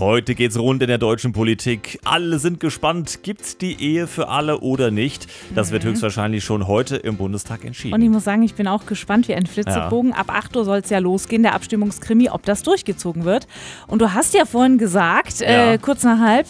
Heute 0.00 0.34
geht's 0.34 0.58
rund 0.58 0.80
in 0.80 0.88
der 0.88 0.96
deutschen 0.96 1.32
Politik. 1.32 2.00
Alle 2.04 2.38
sind 2.38 2.58
gespannt, 2.58 3.22
gibt's 3.22 3.58
die 3.58 3.82
Ehe 3.82 4.06
für 4.06 4.28
alle 4.28 4.60
oder 4.60 4.90
nicht? 4.90 5.26
Das 5.54 5.72
wird 5.72 5.84
höchstwahrscheinlich 5.84 6.42
schon 6.42 6.66
heute 6.66 6.96
im 6.96 7.18
Bundestag 7.18 7.66
entschieden. 7.66 7.92
Und 7.92 8.00
ich 8.00 8.08
muss 8.08 8.24
sagen, 8.24 8.42
ich 8.42 8.54
bin 8.54 8.66
auch 8.66 8.86
gespannt 8.86 9.28
wie 9.28 9.34
ein 9.34 9.44
Flitzebogen. 9.44 10.14
Ab 10.14 10.32
8 10.34 10.56
Uhr 10.56 10.64
soll 10.64 10.78
es 10.78 10.88
ja 10.88 11.00
losgehen, 11.00 11.42
der 11.42 11.54
Abstimmungskrimi, 11.54 12.30
ob 12.30 12.46
das 12.46 12.62
durchgezogen 12.62 13.26
wird. 13.26 13.46
Und 13.88 14.00
du 14.00 14.14
hast 14.14 14.32
ja 14.32 14.46
vorhin 14.46 14.78
gesagt, 14.78 15.42
äh, 15.42 15.72
Ja. 15.72 15.76
kurz 15.76 16.02
nach 16.02 16.18
halb, 16.18 16.46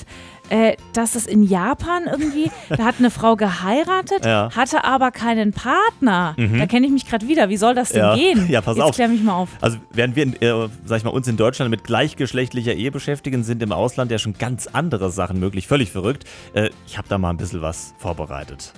äh, 0.51 0.77
dass 0.93 1.15
es 1.15 1.27
in 1.27 1.43
Japan 1.43 2.05
irgendwie, 2.07 2.51
da 2.69 2.85
hat 2.85 2.97
eine 2.99 3.11
Frau 3.11 3.37
geheiratet, 3.37 4.25
Ja. 4.25 4.51
hatte 4.55 4.85
aber 4.85 5.11
keinen 5.11 5.53
Partner. 5.53 6.35
Da 6.37 6.67
kenne 6.67 6.87
ich 6.87 6.93
mich 6.93 7.07
gerade 7.09 7.27
wieder. 7.29 7.49
Wie 7.49 7.57
soll 7.57 7.75
das 7.75 7.91
denn 7.91 8.03
Ja. 8.03 8.15
gehen? 8.15 8.49
Ja, 8.51 8.61
pass 8.61 8.77
Jetzt 8.77 8.85
auf. 8.85 8.95
klär 8.95 9.09
mich 9.09 9.23
mal 9.23 9.35
auf. 9.35 9.49
Also 9.61 9.79
während 9.93 10.17
wir, 10.17 10.27
äh, 10.43 10.69
sag 10.85 10.99
ich 10.99 11.05
mal, 11.05 11.11
uns 11.11 11.27
in 11.29 11.37
Deutschland 11.37 11.71
mit 11.71 11.85
gleichgeschlechtlicher 11.85 12.75
Ehe 12.75 12.91
beschäftigen, 12.91 13.43
sind 13.45 13.63
im 13.63 13.73
Ausland 13.73 14.11
ja 14.11 14.19
schon 14.19 14.35
ganz 14.39 14.67
andere 14.67 15.11
Sachen 15.11 15.41
möglich. 15.41 15.67
Völlig 15.67 15.91
verrückt. 15.91 16.25
Äh, 16.53 16.71
ich 16.87 16.99
habe 16.99 17.09
da 17.09 17.17
mal 17.19 17.31
ein 17.31 17.37
bisschen 17.37 17.63
was 17.63 17.95
vorbereitet. 17.99 18.73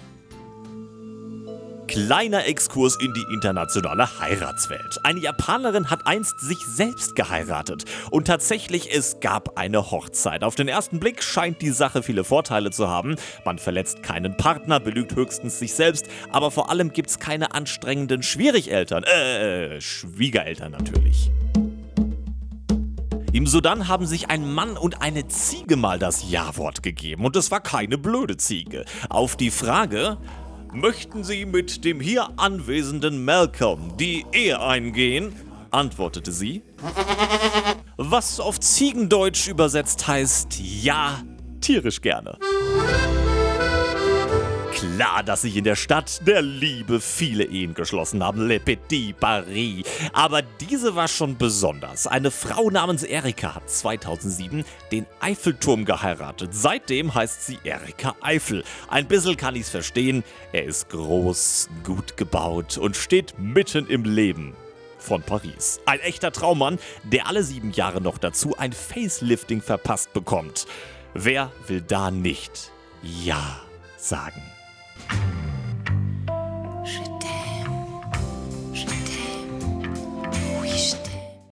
Kleiner 1.93 2.47
Exkurs 2.47 2.97
in 2.97 3.13
die 3.13 3.27
internationale 3.35 4.19
Heiratswelt. 4.19 5.05
Eine 5.05 5.21
Japanerin 5.21 5.91
hat 5.91 6.07
einst 6.07 6.41
sich 6.41 6.65
selbst 6.67 7.15
geheiratet. 7.17 7.85
Und 8.11 8.29
tatsächlich, 8.29 8.97
es 8.97 9.21
gab 9.21 9.59
eine 9.59 9.91
Hochzeit. 9.91 10.43
Auf 10.43 10.55
den 10.55 10.69
ersten 10.69 11.01
Blick 11.01 11.23
scheint 11.23 11.61
die 11.61 11.69
Sache 11.69 12.03
viele 12.03 12.25
Vorteile 12.25 12.71
zu 12.71 12.89
haben. 12.89 13.17
Man 13.45 13.59
verletzt 13.59 14.03
keinen 14.03 14.39
Partner, 14.39 14.81
belügt 14.81 15.15
höchstens 15.15 15.59
sich 15.59 15.75
selbst, 15.75 16.07
aber 16.31 16.51
vor 16.51 16.71
allem 16.71 16.95
gibt's 16.95 17.19
keine 17.19 17.53
anstrengenden 17.53 18.23
Schwiegereltern. 18.23 19.05
Äh, 19.05 19.79
Schwiegereltern 19.83 20.73
natürlich. 20.73 21.31
Im 23.35 23.47
Sudan 23.47 23.89
haben 23.89 24.07
sich 24.07 24.31
ein 24.31 24.51
Mann 24.51 24.77
und 24.77 25.01
eine 25.01 25.27
Ziege 25.29 25.77
mal 25.77 25.99
das 25.99 26.31
Ja-Wort 26.31 26.83
gegeben 26.83 27.25
und 27.25 27.35
es 27.35 27.51
war 27.51 27.61
keine 27.61 27.97
blöde 27.97 28.37
Ziege. 28.37 28.85
Auf 29.09 29.37
die 29.37 29.51
Frage, 29.51 30.19
möchten 30.73 31.23
Sie 31.25 31.45
mit 31.45 31.85
dem 31.85 32.01
hier 32.01 32.29
anwesenden 32.37 33.25
Malcolm 33.25 33.97
die 33.99 34.25
Ehe 34.33 34.61
eingehen, 34.61 35.35
antwortete 35.71 36.33
sie, 36.33 36.63
was 37.97 38.41
auf 38.41 38.61
Ziegendeutsch 38.61 39.49
übersetzt 39.49 40.07
heißt, 40.07 40.61
ja, 40.61 41.23
tierisch 41.61 42.01
gerne. 42.01 42.39
Klar, 44.83 45.23
dass 45.23 45.43
sich 45.43 45.57
in 45.57 45.63
der 45.63 45.77
Stadt 45.77 46.27
der 46.27 46.43
Liebe 46.43 47.01
viele 47.01 47.45
Ehen 47.45 47.73
geschlossen 47.73 48.21
haben. 48.25 48.49
Le 48.49 48.59
Petit 48.59 49.17
Paris. 49.17 49.85
Aber 50.13 50.43
diese 50.43 50.97
war 50.97 51.07
schon 51.07 51.37
besonders. 51.37 52.09
Eine 52.09 52.33
Frau 52.33 52.69
namens 52.69 53.05
Erika 53.05 53.55
hat 53.55 53.71
2007 53.71 54.65
den 54.91 55.07
Eiffelturm 55.21 55.85
geheiratet. 55.85 56.51
Seitdem 56.53 57.15
heißt 57.15 57.47
sie 57.47 57.59
Erika 57.63 58.17
Eiffel. 58.23 58.65
Ein 58.89 59.07
bisschen 59.07 59.37
kann 59.37 59.55
ich's 59.55 59.71
verstehen. 59.71 60.25
Er 60.53 60.65
ist 60.65 60.89
groß, 60.89 61.69
gut 61.85 62.17
gebaut 62.17 62.77
und 62.77 62.97
steht 62.97 63.39
mitten 63.39 63.87
im 63.87 64.03
Leben 64.03 64.53
von 64.99 65.23
Paris. 65.23 65.81
Ein 65.87 66.01
echter 66.01 66.33
Traummann, 66.33 66.81
der 67.05 67.29
alle 67.29 67.45
sieben 67.45 67.71
Jahre 67.71 68.01
noch 68.01 68.19
dazu 68.19 68.59
ein 68.59 68.73
Facelifting 68.73 69.63
verpasst 69.63 70.13
bekommt. 70.13 70.67
Wer 71.15 71.53
will 71.69 71.83
da 71.83 72.11
nicht 72.11 72.73
Ja 73.01 73.61
sagen? 73.97 74.43